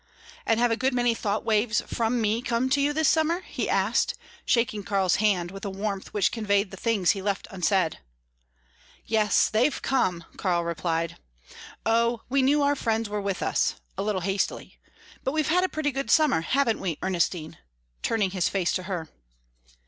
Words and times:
"And 0.47 0.59
have 0.59 0.71
a 0.71 0.75
good 0.77 0.95
many 0.95 1.13
thought 1.13 1.45
waves 1.45 1.79
from 1.81 2.19
me 2.19 2.41
come 2.41 2.71
to 2.71 2.81
you 2.81 2.91
this 2.91 3.07
summer?" 3.07 3.41
he 3.41 3.69
asked, 3.69 4.15
shaking 4.45 4.81
Karl's 4.81 5.17
hand 5.17 5.51
with 5.51 5.63
a 5.63 5.69
warmth 5.69 6.11
which 6.11 6.31
conveyed 6.31 6.71
the 6.71 6.75
things 6.75 7.11
he 7.11 7.21
left 7.21 7.47
unsaid. 7.51 7.99
"Yes, 9.05 9.47
they've 9.47 9.79
come," 9.83 10.23
Karl 10.37 10.63
replied. 10.63 11.17
"Oh, 11.85 12.21
we 12.29 12.41
knew 12.41 12.63
our 12.63 12.75
friends 12.75 13.09
were 13.09 13.21
with 13.21 13.43
us," 13.43 13.75
a 13.95 14.01
little 14.01 14.21
hastily. 14.21 14.79
"But 15.23 15.33
we've 15.33 15.49
had 15.49 15.63
a 15.63 15.69
pretty 15.69 15.91
good 15.91 16.09
summer 16.09 16.41
haven't 16.41 16.79
we, 16.79 16.97
Ernestine?" 17.03 17.59
turning 18.01 18.31
his 18.31 18.49
face 18.49 18.71
to 18.73 18.83
her. 18.89 19.07